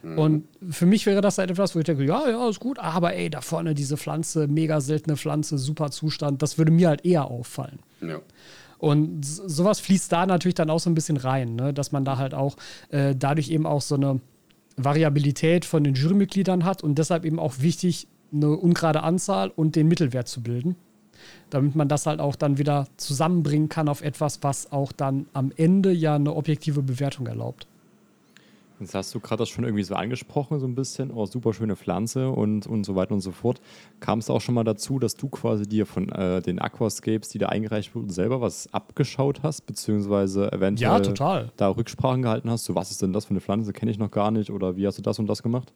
[0.01, 0.17] Mhm.
[0.17, 3.13] Und für mich wäre das halt etwas, wo ich denke, ja, ja, ist gut, aber
[3.13, 7.25] ey, da vorne diese Pflanze, mega seltene Pflanze, super Zustand, das würde mir halt eher
[7.25, 7.79] auffallen.
[8.01, 8.19] Ja.
[8.77, 11.73] Und sowas fließt da natürlich dann auch so ein bisschen rein, ne?
[11.73, 12.55] dass man da halt auch
[12.89, 14.21] äh, dadurch eben auch so eine
[14.83, 19.87] Variabilität von den Jurymitgliedern hat und deshalb eben auch wichtig, eine ungerade Anzahl und den
[19.87, 20.75] Mittelwert zu bilden.
[21.49, 25.51] damit man das halt auch dann wieder zusammenbringen kann auf etwas, was auch dann am
[25.55, 27.67] Ende ja eine objektive Bewertung erlaubt.
[28.79, 31.11] Jetzt hast du gerade das schon irgendwie so angesprochen, so ein bisschen.
[31.11, 33.59] Oh, super schöne Pflanze und, und so weiter und so fort.
[33.99, 37.39] Kam es auch schon mal dazu, dass du quasi dir von äh, den Aquascapes, die
[37.39, 41.51] da eingereicht wurden, selber was abgeschaut hast, beziehungsweise eventuell ja, total.
[41.57, 42.65] da Rücksprachen gehalten hast?
[42.65, 43.73] So, was ist denn das für eine Pflanze?
[43.73, 44.49] Kenne ich noch gar nicht.
[44.49, 45.73] Oder wie hast du das und das gemacht?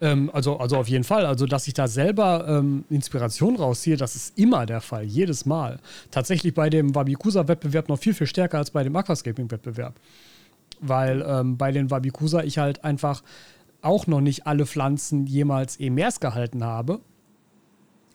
[0.00, 1.26] Ähm, also, also auf jeden Fall.
[1.26, 5.78] Also, dass ich da selber ähm, Inspiration rausziehe, das ist immer der Fall, jedes Mal.
[6.10, 9.94] Tatsächlich bei dem Wabikusa-Wettbewerb noch viel, viel stärker als bei dem Aquascaping-Wettbewerb
[10.80, 13.22] weil ähm, bei den Wabikusa ich halt einfach
[13.82, 17.00] auch noch nicht alle Pflanzen jemals EMERS gehalten habe.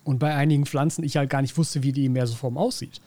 [0.03, 3.01] Und bei einigen Pflanzen ich halt gar nicht wusste, wie die EMERS-Form aussieht.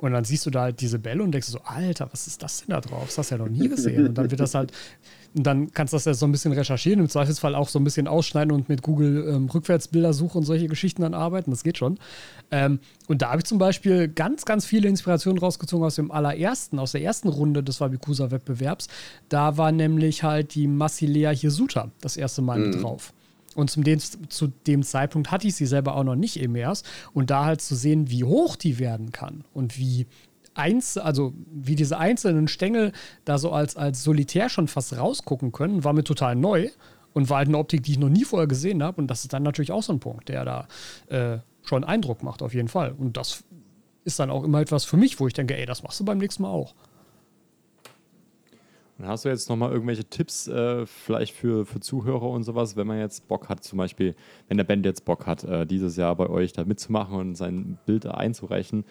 [0.00, 2.60] Und dann siehst du da halt diese Bälle und denkst so, Alter, was ist das
[2.60, 3.04] denn da drauf?
[3.04, 4.08] Das hast du ja noch nie gesehen.
[4.08, 4.72] Und dann wird das halt,
[5.34, 7.84] und dann kannst du das ja so ein bisschen recherchieren, im Zweifelsfall auch so ein
[7.84, 11.50] bisschen ausschneiden und mit Google ähm, Rückwärtsbildersuche und solche Geschichten dann arbeiten.
[11.50, 11.98] Das geht schon.
[12.50, 16.78] Ähm, und da habe ich zum Beispiel ganz, ganz viele Inspirationen rausgezogen aus dem allerersten,
[16.78, 18.88] aus der ersten Runde des Wabikusa-Wettbewerbs.
[19.28, 22.70] Da war nämlich halt die Massilea Hirsuta das erste Mal mhm.
[22.70, 23.12] mit drauf.
[23.54, 26.82] Und zum dem, zu dem Zeitpunkt hatte ich sie selber auch noch nicht im Mers.
[27.12, 30.06] Und da halt zu sehen, wie hoch die werden kann und wie
[30.54, 32.92] eins, also wie diese einzelnen Stängel
[33.24, 36.70] da so als, als solitär schon fast rausgucken können, war mir total neu
[37.12, 39.00] und war halt eine Optik, die ich noch nie vorher gesehen habe.
[39.00, 40.68] Und das ist dann natürlich auch so ein Punkt, der da
[41.08, 42.92] äh, schon Eindruck macht, auf jeden Fall.
[42.92, 43.44] Und das
[44.04, 46.18] ist dann auch immer etwas für mich, wo ich denke, ey, das machst du beim
[46.18, 46.74] nächsten Mal auch.
[49.00, 52.86] Und hast du jetzt nochmal irgendwelche Tipps äh, vielleicht für, für Zuhörer und sowas, wenn
[52.86, 54.14] man jetzt Bock hat, zum Beispiel,
[54.48, 57.78] wenn der Band jetzt Bock hat, äh, dieses Jahr bei euch da mitzumachen und sein
[57.86, 58.84] Bild einzureichen,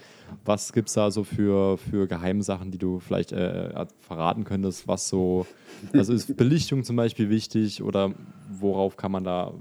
[0.46, 5.10] was gibt es da so für, für Geheimsachen, die du vielleicht äh, verraten könntest, was
[5.10, 5.46] so,
[5.94, 8.12] also ist Belichtung zum Beispiel wichtig oder
[8.50, 9.54] worauf kann man da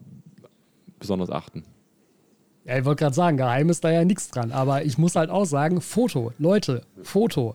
[0.98, 1.64] besonders achten?
[2.64, 5.28] Ja, ich wollte gerade sagen, geheim ist da ja nichts dran, aber ich muss halt
[5.28, 7.54] auch sagen, Foto, Leute, Foto,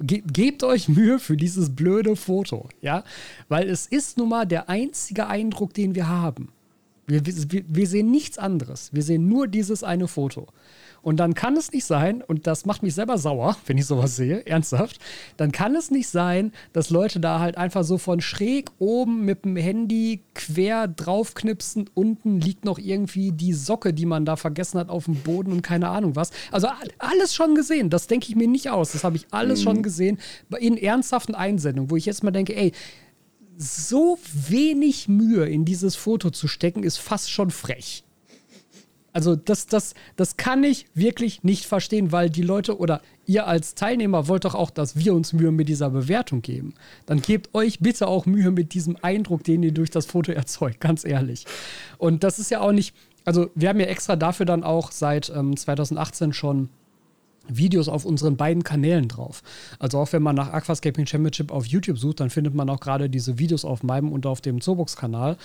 [0.00, 3.04] Ge gebt euch Mühe für dieses blöde Foto, ja,
[3.48, 6.52] weil es ist nun mal der einzige Eindruck, den wir haben.
[7.08, 8.90] Wir, wir, wir sehen nichts anderes.
[8.92, 10.46] Wir sehen nur dieses eine Foto.
[11.00, 14.16] Und dann kann es nicht sein, und das macht mich selber sauer, wenn ich sowas
[14.16, 14.98] sehe, ernsthaft,
[15.36, 19.44] dann kann es nicht sein, dass Leute da halt einfach so von schräg oben mit
[19.44, 24.90] dem Handy quer draufknipsen, unten liegt noch irgendwie die Socke, die man da vergessen hat
[24.90, 26.30] auf dem Boden und keine Ahnung was.
[26.52, 26.68] Also
[26.98, 29.64] alles schon gesehen, das denke ich mir nicht aus, das habe ich alles mhm.
[29.64, 30.18] schon gesehen
[30.58, 32.72] in ernsthaften Einsendungen, wo ich jetzt mal denke, ey,
[33.58, 38.04] so wenig Mühe in dieses Foto zu stecken, ist fast schon frech.
[39.12, 43.74] Also das, das, das kann ich wirklich nicht verstehen, weil die Leute oder ihr als
[43.74, 46.74] Teilnehmer wollt doch auch, dass wir uns Mühe mit dieser Bewertung geben.
[47.06, 50.80] Dann gebt euch bitte auch Mühe mit diesem Eindruck, den ihr durch das Foto erzeugt,
[50.80, 51.46] ganz ehrlich.
[51.96, 52.94] Und das ist ja auch nicht,
[53.24, 56.68] also wir haben ja extra dafür dann auch seit ähm, 2018 schon
[57.48, 59.42] Videos auf unseren beiden Kanälen drauf.
[59.78, 63.10] Also auch wenn man nach Aquascaping Championship auf YouTube sucht, dann findet man auch gerade
[63.10, 65.36] diese Videos auf meinem und auf dem Zobox-Kanal,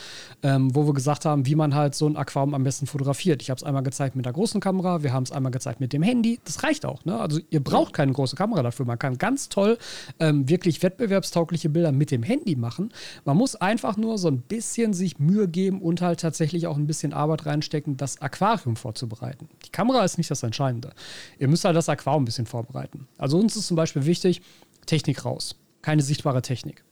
[0.44, 3.42] ähm, wo wir gesagt haben, wie man halt so ein Aquarium am besten fotografiert.
[3.42, 5.94] Ich habe es einmal gezeigt mit der großen Kamera, wir haben es einmal gezeigt mit
[5.94, 6.40] dem Handy.
[6.46, 7.06] Das reicht auch.
[7.06, 7.20] Ne?
[7.20, 8.86] Also ihr braucht keine große Kamera dafür.
[8.86, 9.78] Man kann ganz toll
[10.20, 12.92] ähm, wirklich wettbewerbstaugliche Bilder mit dem Handy machen.
[13.26, 16.88] Man muss einfach nur so ein bisschen sich Mühe geben und halt tatsächlich auch ein
[16.88, 19.50] bisschen Arbeit reinstecken, das Aquarium vorzubereiten.
[19.66, 20.92] Die Kamera ist nicht das Entscheidende.
[21.40, 23.08] Ihr müsst halt das Aquarium ein bisschen vorbereiten.
[23.18, 24.42] Also uns ist zum Beispiel wichtig,
[24.86, 25.56] Technik raus.
[25.82, 26.84] Keine sichtbare Technik.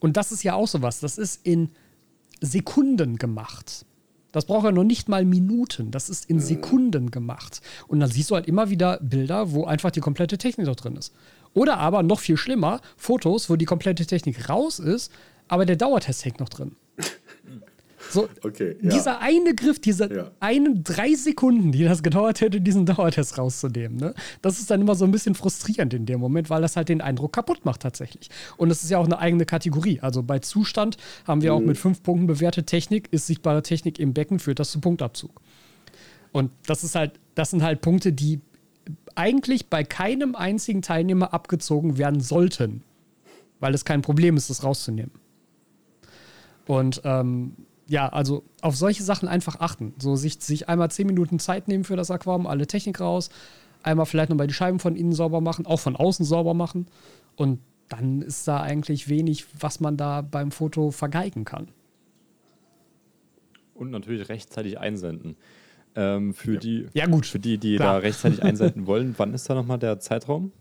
[0.00, 1.00] Und das ist ja auch sowas.
[1.00, 1.70] Das ist in
[2.40, 3.86] Sekunden gemacht.
[4.32, 5.92] Das braucht ja noch nicht mal Minuten.
[5.92, 7.60] Das ist in Sekunden gemacht.
[7.86, 10.96] Und dann siehst du halt immer wieder Bilder, wo einfach die komplette Technik noch drin
[10.96, 11.14] ist.
[11.54, 15.12] Oder aber noch viel schlimmer, Fotos, wo die komplette Technik raus ist,
[15.46, 16.74] aber der Dauertest hängt noch drin.
[18.10, 18.90] So, okay, ja.
[18.90, 20.30] Dieser eine Griff, diese ja.
[20.40, 24.14] einen drei Sekunden, die das gedauert hätte, diesen Dauertest rauszunehmen, ne?
[24.42, 27.00] das ist dann immer so ein bisschen frustrierend in dem Moment, weil das halt den
[27.00, 28.30] Eindruck kaputt macht tatsächlich.
[28.56, 30.00] Und es ist ja auch eine eigene Kategorie.
[30.00, 31.56] Also bei Zustand haben wir mhm.
[31.56, 35.40] auch mit fünf Punkten bewertet Technik, ist sichtbare Technik im Becken, führt das zu Punktabzug.
[36.32, 38.40] Und das ist halt, das sind halt Punkte, die
[39.14, 42.82] eigentlich bei keinem einzigen Teilnehmer abgezogen werden sollten,
[43.60, 45.12] weil es kein Problem ist, das rauszunehmen.
[46.66, 47.54] Und ähm,
[47.86, 49.94] ja, also auf solche Sachen einfach achten.
[49.98, 53.30] So sich, sich einmal zehn Minuten Zeit nehmen für das Aquarium, alle Technik raus,
[53.82, 56.86] einmal vielleicht nochmal die Scheiben von innen sauber machen, auch von außen sauber machen.
[57.36, 61.68] Und dann ist da eigentlich wenig, was man da beim Foto vergeigen kann.
[63.74, 65.36] Und natürlich rechtzeitig einsenden.
[65.96, 66.60] Ähm, für, ja.
[66.60, 67.26] Die, ja, gut.
[67.26, 67.94] für die, die Klar.
[67.94, 70.52] da rechtzeitig einsenden wollen, wann ist da nochmal der Zeitraum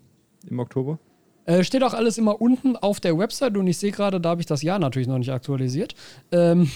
[0.49, 0.99] im Oktober?
[1.45, 4.41] Äh, steht auch alles immer unten auf der Website und ich sehe gerade, da habe
[4.41, 5.93] ich das Jahr natürlich noch nicht aktualisiert.
[6.31, 6.69] Ähm,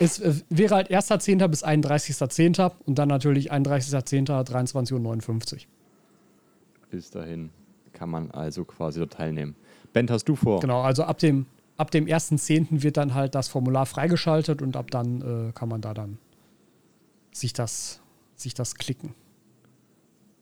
[0.00, 1.46] Es äh, wäre halt 1.10.
[1.48, 2.72] bis 31.10.
[2.86, 4.26] und dann natürlich 31.10.
[4.26, 5.60] 23.59 Uhr.
[6.90, 7.50] Bis dahin
[7.92, 9.54] kann man also quasi dort teilnehmen.
[9.92, 10.60] Ben, hast du vor?
[10.60, 11.44] Genau, also ab dem,
[11.76, 12.82] ab dem 1.10.
[12.82, 16.16] wird dann halt das Formular freigeschaltet und ab dann äh, kann man da dann
[17.30, 18.00] sich das,
[18.36, 19.14] sich das klicken.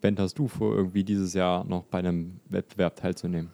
[0.00, 3.50] Ben, hast du vor, irgendwie dieses Jahr noch bei einem Wettbewerb teilzunehmen?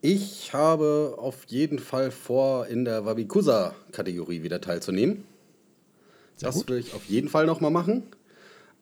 [0.00, 5.24] Ich habe auf jeden Fall vor, in der Wabikusa-Kategorie wieder teilzunehmen.
[6.36, 6.68] Sehr das gut.
[6.68, 8.04] will ich auf jeden Fall nochmal machen.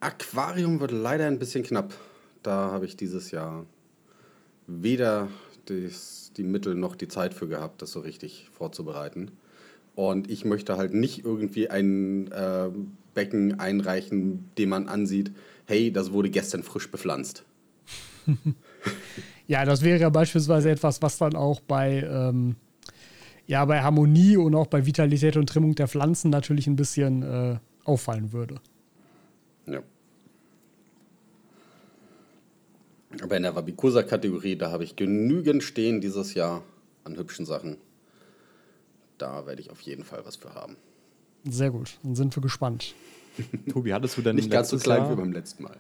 [0.00, 1.94] Aquarium wird leider ein bisschen knapp.
[2.42, 3.64] Da habe ich dieses Jahr
[4.66, 5.28] weder
[5.64, 9.30] das, die Mittel noch die Zeit für gehabt, das so richtig vorzubereiten.
[9.94, 12.68] Und ich möchte halt nicht irgendwie ein äh,
[13.14, 15.32] Becken einreichen, dem man ansieht,
[15.64, 17.44] hey, das wurde gestern frisch bepflanzt.
[19.46, 22.56] Ja, das wäre ja beispielsweise etwas, was dann auch bei, ähm,
[23.46, 27.58] ja, bei Harmonie und auch bei Vitalität und Trimmung der Pflanzen natürlich ein bisschen äh,
[27.84, 28.60] auffallen würde.
[29.66, 29.82] Ja.
[33.22, 36.62] Aber in der Wabikusa-Kategorie, da habe ich genügend stehen dieses Jahr
[37.04, 37.78] an hübschen Sachen.
[39.16, 40.76] Da werde ich auf jeden Fall was für haben.
[41.44, 42.94] Sehr gut, dann sind wir gespannt.
[43.70, 45.76] Tobi, hattest du denn Nicht ganz so klein Jahr, wie beim letzten Mal.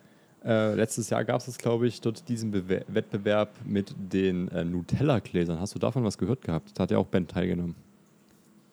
[0.46, 5.58] Äh, letztes Jahr gab es, glaube ich, dort diesen Bewe Wettbewerb mit den äh, Nutella-Gläsern.
[5.58, 6.70] Hast du davon was gehört gehabt?
[6.74, 7.74] Da hat ja auch Ben teilgenommen.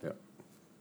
[0.03, 0.11] Ja.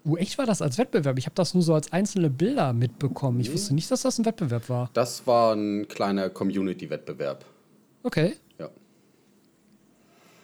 [0.04, 1.16] Uh, echt war das als Wettbewerb?
[1.16, 3.40] Ich habe das nur so als einzelne Bilder mitbekommen.
[3.40, 4.90] Ich wusste nicht, dass das ein Wettbewerb war.
[4.92, 7.46] Das war ein kleiner Community-Wettbewerb.
[8.02, 8.34] Okay.
[8.58, 8.68] Ja.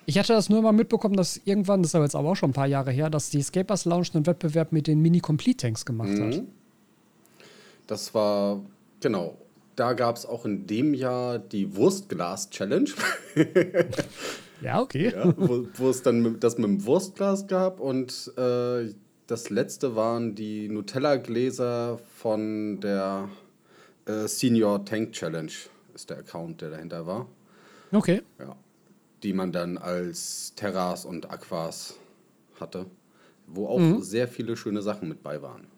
[0.06, 2.50] Ich hatte das nur mal mitbekommen, dass irgendwann, das ist aber jetzt aber auch schon
[2.50, 6.36] ein paar Jahre her, dass die Escapers Lounge einen Wettbewerb mit den Mini-Complete-Tanks gemacht hat.
[6.36, 6.48] Mhm.
[7.86, 8.62] Das war,
[9.00, 9.36] genau.
[9.78, 12.90] Da gab es auch in dem Jahr die Wurstglas-Challenge.
[14.60, 15.12] Ja, okay.
[15.14, 18.92] ja, wo, es dann mit, das mit dem Wurstglas gab und äh,
[19.28, 23.28] das letzte waren die Nutella-Gläser von der
[24.06, 25.52] äh, Senior Tank Challenge,
[25.94, 27.28] ist der Account, der dahinter war.
[27.92, 28.22] Okay.
[28.40, 28.56] Ja.
[29.22, 31.94] Die man dann als Terras und Aquas
[32.58, 32.86] hatte,
[33.46, 35.68] wo auch sehr viele schöne Sachen mit bei waren.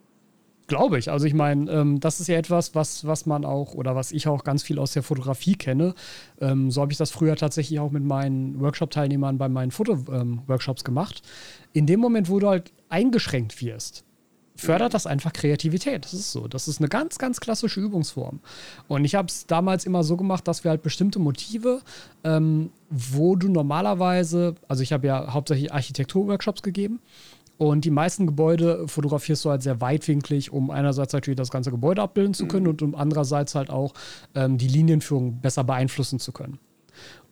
[0.71, 1.11] Glaube ich.
[1.11, 4.29] Also ich meine, ähm, das ist ja etwas, was, was man auch oder was ich
[4.29, 5.97] auch ganz viel aus der Fotografie kenne.
[6.41, 11.23] Ähm, so habe ich das früher tatsächlich auch mit meinen Workshop-Teilnehmern bei meinen Foto-Workshops gemacht.
[11.73, 14.05] In dem Moment, wo du halt eingeschränkt wirst,
[14.55, 16.05] fördert das einfach Kreativität.
[16.05, 16.47] Das ist so.
[16.47, 18.39] Das ist eine ganz, ganz klassische Übungsform.
[18.87, 21.81] Und ich habe es damals immer so gemacht, dass wir halt bestimmte Motive,
[22.23, 27.01] ähm, wo du normalerweise, also ich habe ja hauptsächlich Architektur-Workshops gegeben.
[27.61, 32.01] Und die meisten Gebäude fotografierst du halt sehr weitwinklig, um einerseits natürlich das ganze Gebäude
[32.01, 33.93] abbilden zu können und um andererseits halt auch
[34.35, 36.59] ähm, die Linienführung besser beeinflussen zu können.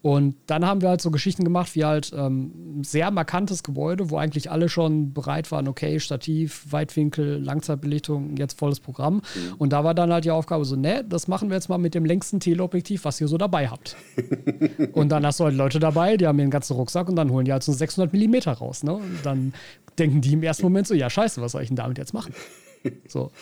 [0.00, 4.10] Und dann haben wir halt so Geschichten gemacht, wie halt ähm, ein sehr markantes Gebäude,
[4.10, 9.22] wo eigentlich alle schon bereit waren, okay, Stativ, Weitwinkel, Langzeitbelichtung, jetzt volles Programm.
[9.58, 11.94] Und da war dann halt die Aufgabe so, ne, das machen wir jetzt mal mit
[11.94, 13.96] dem längsten Teleobjektiv, was ihr so dabei habt.
[14.92, 17.44] und dann hast du halt Leute dabei, die haben ihren ganzen Rucksack und dann holen
[17.44, 18.84] die halt so 600 Millimeter raus.
[18.84, 18.94] Ne?
[18.94, 19.52] Und dann
[19.98, 22.32] denken die im ersten Moment so, ja scheiße, was soll ich denn damit jetzt machen?
[23.08, 23.32] So.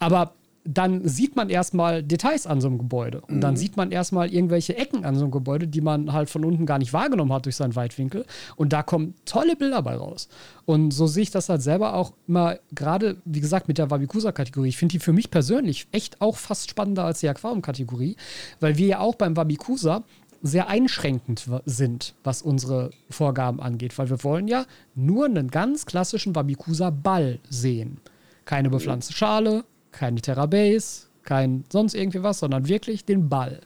[0.00, 0.32] Aber
[0.64, 3.20] dann sieht man erstmal Details an so einem Gebäude.
[3.22, 6.44] Und dann sieht man erstmal irgendwelche Ecken an so einem Gebäude, die man halt von
[6.44, 8.24] unten gar nicht wahrgenommen hat durch seinen Weitwinkel.
[8.56, 10.28] Und da kommen tolle Bilder bei raus.
[10.64, 14.68] Und so sehe ich das halt selber auch immer, gerade, wie gesagt, mit der Wabikusa-Kategorie.
[14.68, 18.16] Ich finde die für mich persönlich echt auch fast spannender als die Aquarium-Kategorie,
[18.60, 20.04] weil wir ja auch beim Wabikusa
[20.42, 26.34] sehr einschränkend sind, was unsere Vorgaben angeht, weil wir wollen ja nur einen ganz klassischen
[26.34, 27.98] Wabikusa-Ball sehen.
[28.44, 33.60] Keine bepflanzte Schale, keine Terrabase, kein sonst irgendwie was, sondern wirklich den Ball.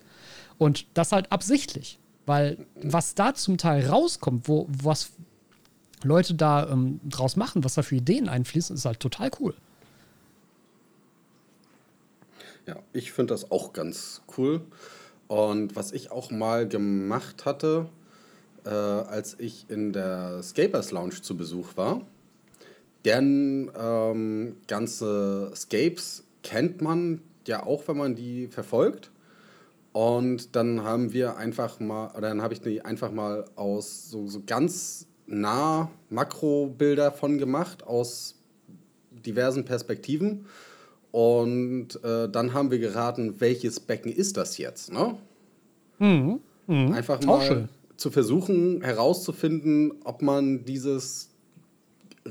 [0.58, 5.12] Und das halt absichtlich, weil was da zum Teil rauskommt, wo was
[6.02, 9.54] Leute da ähm, draus machen, was da für Ideen einfließen, ist halt total cool.
[12.66, 14.60] Ja, ich finde das auch ganz cool.
[15.28, 17.88] Und was ich auch mal gemacht hatte,
[18.64, 22.02] äh, als ich in der Scapers Lounge zu Besuch war,
[23.06, 29.10] denn ähm, ganze Scapes kennt man ja auch, wenn man die verfolgt.
[29.92, 34.26] Und dann haben wir einfach mal, oder dann habe ich die einfach mal aus so,
[34.26, 38.34] so ganz nah Makrobilder von gemacht, aus
[39.10, 40.44] diversen Perspektiven.
[41.12, 44.92] Und äh, dann haben wir geraten, welches Becken ist das jetzt?
[44.92, 45.16] Ne?
[46.92, 47.68] Einfach Auch mal schön.
[47.96, 51.30] zu versuchen herauszufinden, ob man dieses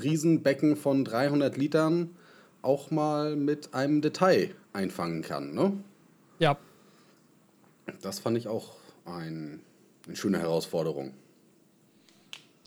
[0.02, 2.10] Riesenbecken von 300 Litern
[2.62, 5.54] auch mal mit einem Detail einfangen kann.
[5.54, 5.72] Ne?
[6.38, 6.56] Ja,
[8.02, 9.60] Das fand ich auch ein,
[10.06, 11.12] eine schöne Herausforderung.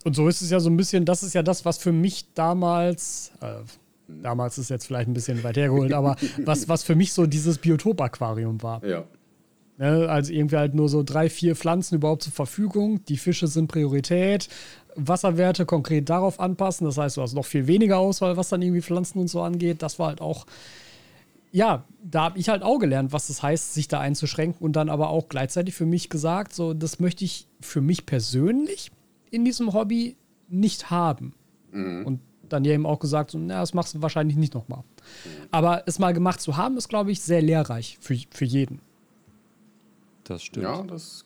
[0.06, 2.34] Und so ist es ja so ein bisschen, das ist ja das, was für mich
[2.34, 3.56] damals, äh,
[4.10, 7.60] Damals ist jetzt vielleicht ein bisschen weit hergeholt, aber was, was für mich so dieses
[7.60, 8.84] Biotop-Aquarium war.
[8.84, 9.04] Ja.
[9.80, 13.06] Ne, also irgendwie halt nur so drei, vier Pflanzen überhaupt zur Verfügung.
[13.06, 14.50] Die Fische sind Priorität.
[14.96, 16.86] Wasserwerte konkret darauf anpassen.
[16.86, 19.82] Das heißt, du hast noch viel weniger Auswahl, was dann irgendwie Pflanzen und so angeht.
[19.82, 20.46] Das war halt auch,
[21.54, 24.74] ja, da habe ich halt auch gelernt, was es das heißt, sich da einzuschränken und
[24.74, 28.92] dann aber auch gleichzeitig für mich gesagt, so, das möchte ich für mich persönlich
[29.32, 30.18] in diesem Hobby
[30.50, 31.34] nicht haben.
[31.72, 32.06] Mhm.
[32.06, 34.80] Und dann ja eben auch gesagt, so, na, das machst du wahrscheinlich nicht nochmal.
[34.80, 35.48] Mhm.
[35.52, 38.82] Aber es mal gemacht zu haben, ist, glaube ich, sehr lehrreich für, für jeden.
[40.30, 40.64] Das stimmt.
[40.64, 41.26] Ja, das.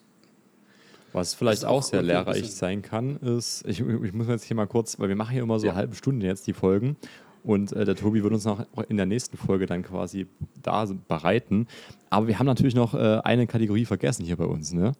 [1.12, 4.66] Was vielleicht auch, auch, sehr lehrreich sein kann, ist, ich, ich, muss jetzt hier mal
[4.66, 5.74] kurz, weil wir machen hier immer so ja.
[5.74, 6.96] halbe Stunde jetzt die Folgen
[7.44, 10.26] und äh, der Tobi wird uns noch in der nächsten Folge dann quasi
[10.62, 11.68] da bereiten.
[12.10, 14.92] Aber wir haben natürlich noch äh, eine Kategorie vergessen hier bei uns, ne?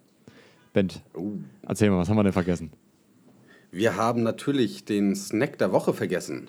[0.73, 1.33] Bent, oh.
[1.63, 2.71] erzähl mal, was haben wir denn vergessen?
[3.73, 6.49] Wir haben natürlich den Snack der Woche vergessen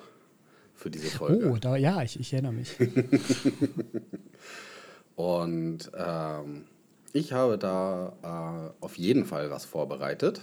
[0.76, 1.50] für diese Folge.
[1.50, 2.76] Oh, da, ja, ich, ich erinnere mich.
[5.16, 6.66] Und ähm,
[7.16, 10.42] ich habe da äh, auf jeden Fall was vorbereitet.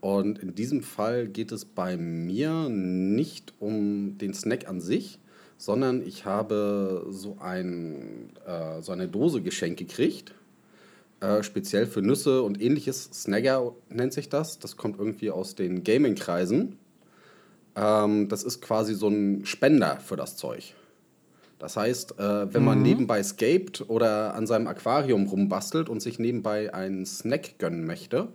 [0.00, 5.18] Und in diesem Fall geht es bei mir nicht um den Snack an sich,
[5.56, 10.34] sondern ich habe so, ein, äh, so eine Dose geschenkt gekriegt
[11.20, 13.10] äh, speziell für Nüsse und ähnliches.
[13.12, 14.58] Snagger nennt sich das.
[14.58, 16.78] Das kommt irgendwie aus den Gaming-Kreisen.
[17.76, 20.74] Ähm, das ist quasi so ein Spender für das Zeug.
[21.64, 22.84] Das heißt, äh, wenn man mhm.
[22.84, 28.28] nebenbei scaped oder an seinem Aquarium rumbastelt und sich nebenbei einen Snack gönnen möchte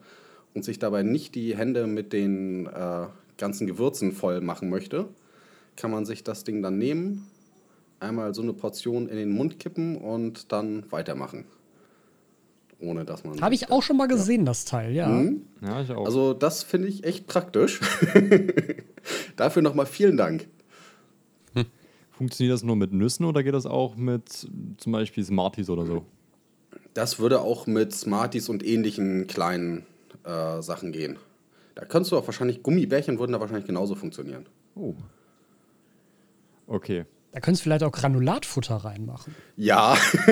[0.56, 3.06] und sich dabei nicht die Hände mit den äh,
[3.38, 5.10] ganzen Gewürzen voll machen möchte,
[5.76, 7.28] kann man sich das Ding dann nehmen,
[8.00, 11.46] einmal so eine Portion in den Mund kippen und dann weitermachen
[12.82, 13.42] ohne dass man.
[13.42, 14.46] Habe ich auch schon mal gesehen, ja.
[14.46, 15.08] das Teil, ja.
[15.10, 15.42] Mhm.
[15.62, 16.06] Ja, ich auch.
[16.06, 17.82] Also, das finde ich echt praktisch.
[19.36, 20.48] Dafür nochmal vielen Dank.
[22.20, 26.04] Funktioniert das nur mit Nüssen oder geht das auch mit zum Beispiel Smarties oder so?
[26.94, 29.86] Das würde auch mit Smarties und ähnlichen kleinen
[30.26, 31.18] äh, Sachen gehen.
[31.76, 34.48] Da könntest du auch wahrscheinlich, Gummibärchen würden da wahrscheinlich genauso funktionieren.
[34.76, 34.96] Oh.
[36.68, 37.06] Okay.
[37.32, 39.34] Da könntest du vielleicht auch Granulatfutter reinmachen.
[39.56, 39.96] Ja.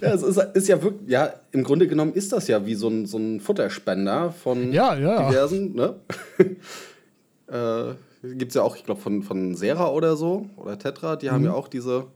[0.00, 2.88] ja, es ist, ist, ja wirklich, ja, im Grunde genommen ist das ja wie so
[2.88, 5.28] ein, so ein Futterspender von ja, ja.
[5.28, 5.94] diversen, ne?
[7.46, 11.26] äh, Gibt es ja auch, ich glaube, von, von Sera oder so oder Tetra, die
[11.26, 11.30] mhm.
[11.32, 12.06] haben ja auch diese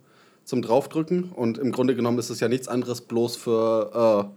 [0.44, 1.24] zum Draufdrücken.
[1.24, 4.32] Und im Grunde genommen ist es ja nichts anderes bloß für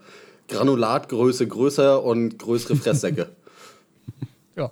[0.49, 3.30] äh, Granulatgröße größer und größere Fresssäcke.
[4.56, 4.71] ja.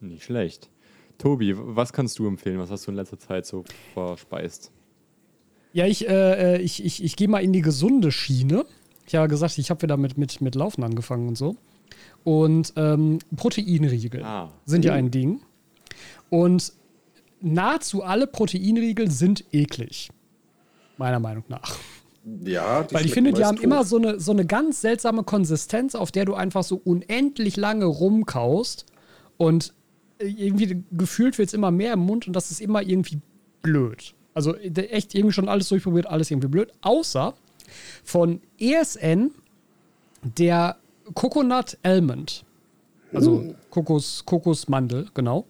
[0.00, 0.70] Nicht schlecht.
[1.18, 2.58] Tobi, was kannst du empfehlen?
[2.58, 4.70] Was hast du in letzter Zeit so verspeist?
[5.72, 8.64] Ja, ich, äh, äh ich, ich, ich gehe mal in die gesunde Schiene.
[9.06, 11.56] Ich habe gesagt, ich habe wieder mit, mit, mit Laufen angefangen und so.
[12.24, 14.50] Und ähm, Proteinriegel ah.
[14.64, 15.40] sind ja ein Ding.
[16.30, 16.72] Und
[17.40, 20.10] nahezu alle Proteinriegel sind eklig.
[20.96, 21.76] Meiner Meinung nach.
[22.44, 23.64] Ja, Weil ich finde, die haben tot.
[23.64, 27.86] immer so eine, so eine ganz seltsame Konsistenz, auf der du einfach so unendlich lange
[27.86, 28.86] rumkaust.
[29.38, 29.72] Und
[30.18, 33.20] irgendwie gefühlt wird es immer mehr im Mund und das ist immer irgendwie
[33.62, 34.14] blöd.
[34.34, 36.72] Also echt irgendwie schon alles durchprobiert, alles irgendwie blöd.
[36.82, 37.34] Außer
[38.04, 39.32] von ESN
[40.22, 40.76] der
[41.14, 42.44] Coconut Almond.
[43.12, 43.54] Also uh.
[43.70, 45.46] Kokos, Kokosmandel, genau.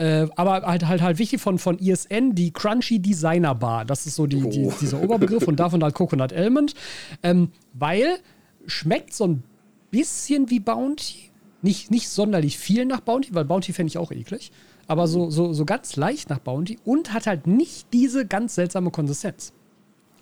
[0.00, 3.84] Äh, aber halt, halt, halt wichtig von, von ESN, die Crunchy Designer Bar.
[3.84, 4.72] Das ist so die, die oh.
[4.80, 6.74] dieser Oberbegriff und davon halt Coconut Almond.
[7.22, 8.16] Ähm, weil
[8.64, 9.42] schmeckt so ein
[9.90, 14.52] bisschen wie Bounty, nicht, nicht sonderlich viel nach Bounty, weil Bounty fände ich auch eklig.
[14.86, 18.90] Aber so, so, so ganz leicht nach Bounty und hat halt nicht diese ganz seltsame
[18.90, 19.52] Konsistenz.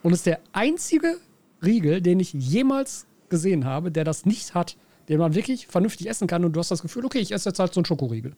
[0.03, 1.19] Und ist der einzige
[1.65, 4.77] Riegel, den ich jemals gesehen habe, der das nicht hat,
[5.09, 7.61] den man wirklich vernünftig essen kann und du hast das Gefühl, okay, ich esse jetzt
[7.61, 8.35] halt so einen Schokoriegel.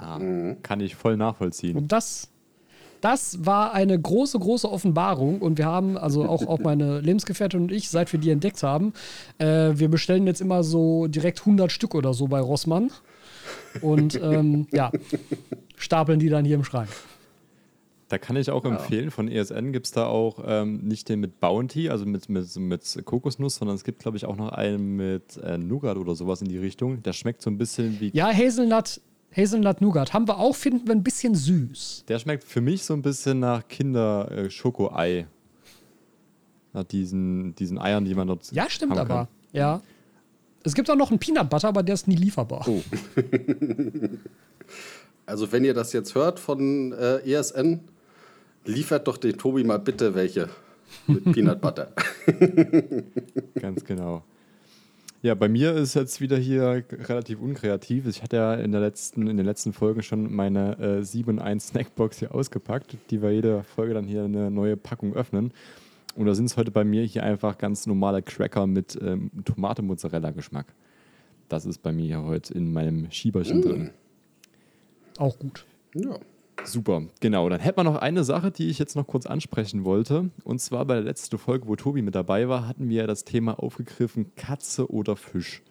[0.00, 0.18] Ah,
[0.62, 1.76] kann ich voll nachvollziehen.
[1.76, 2.30] Und das,
[3.00, 7.72] das war eine große, große Offenbarung und wir haben, also auch, auch meine Lebensgefährtin und
[7.72, 8.92] ich, seit wir die entdeckt haben,
[9.38, 12.90] äh, wir bestellen jetzt immer so direkt 100 Stück oder so bei Rossmann
[13.82, 14.90] und ähm, ja,
[15.76, 16.88] stapeln die dann hier im Schrank.
[18.08, 18.70] Da kann ich auch ja.
[18.70, 22.56] empfehlen, von ESN gibt es da auch ähm, nicht den mit Bounty, also mit, mit,
[22.56, 26.40] mit Kokosnuss, sondern es gibt, glaube ich, auch noch einen mit äh, Nougat oder sowas
[26.40, 27.02] in die Richtung.
[27.02, 28.10] Der schmeckt so ein bisschen wie.
[28.14, 29.02] Ja, Hazelnut,
[29.36, 32.04] Hazelnut Nougat haben wir auch, finden wir ein bisschen süß.
[32.08, 35.26] Der schmeckt für mich so ein bisschen nach Kinder-Schoko-Ei.
[36.72, 38.50] Nach diesen, diesen Eiern, die man dort.
[38.52, 39.06] Ja, stimmt aber.
[39.06, 39.28] Kann.
[39.52, 39.82] Ja.
[40.64, 42.66] Es gibt auch noch einen Peanut Butter, aber der ist nie lieferbar.
[42.66, 42.82] Oh.
[45.26, 47.80] also, wenn ihr das jetzt hört von äh, ESN,
[48.64, 50.48] liefert doch den Tobi mal bitte welche
[51.06, 51.92] mit Peanut Butter.
[53.60, 54.24] Ganz genau.
[55.20, 58.06] Ja, bei mir ist jetzt wieder hier relativ unkreativ.
[58.06, 61.68] Ich hatte ja in, der letzten, in den letzten Folgen schon meine äh, 7 1
[61.68, 65.52] Snackbox hier ausgepackt, die wir jede Folge dann hier eine neue Packung öffnen.
[66.14, 70.66] Und da sind es heute bei mir hier einfach ganz normale Cracker mit ähm, Tomate-Mozzarella-Geschmack.
[71.48, 73.90] Das ist bei mir hier heute in meinem Schieberchen drin.
[75.18, 75.64] Auch gut.
[75.94, 76.18] Ja.
[76.68, 77.48] Super, genau.
[77.48, 80.30] Dann hätten wir noch eine Sache, die ich jetzt noch kurz ansprechen wollte.
[80.44, 83.24] Und zwar bei der letzten Folge, wo Tobi mit dabei war, hatten wir ja das
[83.24, 85.62] Thema aufgegriffen, Katze oder Fisch.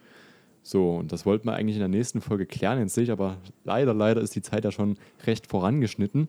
[0.64, 2.80] So, und das wollten wir eigentlich in der nächsten Folge klären.
[2.80, 6.28] Jetzt sehe ich aber leider, leider ist die Zeit ja schon recht vorangeschnitten.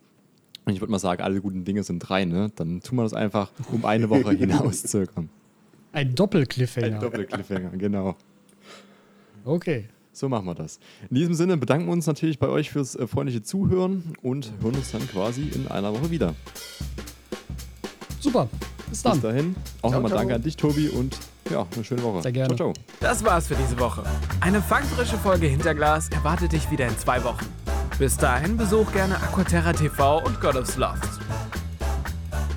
[0.64, 2.52] Und ich würde mal sagen, alle guten Dinge sind drei, ne?
[2.54, 5.30] Dann tun wir das einfach um eine Woche hinauszögern.
[5.92, 6.96] Ein Doppelcliffhanger.
[6.96, 8.16] Ein Doppelcliffhanger, genau.
[9.44, 9.88] Okay.
[10.18, 10.80] So machen wir das.
[11.10, 14.74] In diesem Sinne bedanken wir uns natürlich bei euch fürs äh, freundliche Zuhören und hören
[14.74, 16.34] uns dann quasi in einer Woche wieder.
[18.18, 18.48] Super.
[18.90, 19.12] Bis dann.
[19.12, 19.54] Bis dahin.
[19.82, 21.16] Auch nochmal danke an dich, Tobi, und
[21.50, 22.22] ja, eine schöne Woche.
[22.22, 22.56] Sehr gerne.
[22.56, 22.84] Ciao, ciao.
[22.98, 24.02] Das war's für diese Woche.
[24.40, 27.46] Eine fangfrische Folge Hinterglas erwartet dich wieder in zwei Wochen.
[28.00, 31.20] Bis dahin besuch gerne Aquaterra TV und God of Loft.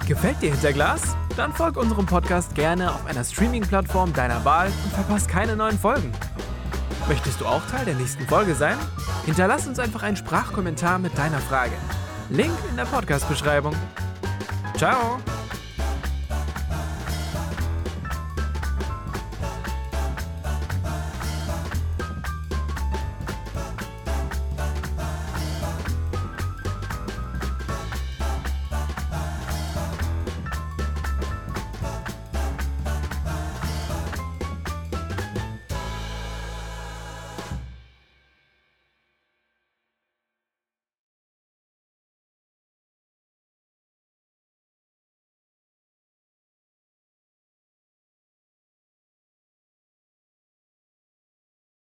[0.07, 1.15] Gefällt dir Hinterglas?
[1.37, 6.11] Dann folg unserem Podcast gerne auf einer Streaming-Plattform deiner Wahl und verpasst keine neuen Folgen.
[7.07, 8.77] Möchtest du auch Teil der nächsten Folge sein?
[9.25, 11.73] Hinterlass uns einfach einen Sprachkommentar mit deiner Frage.
[12.29, 13.75] Link in der Podcast-Beschreibung.
[14.77, 15.19] Ciao!